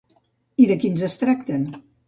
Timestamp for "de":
0.71-0.79